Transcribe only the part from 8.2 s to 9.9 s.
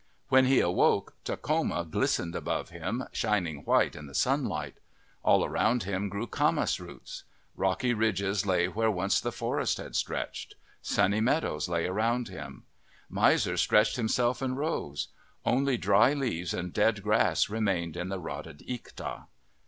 lay where once the forest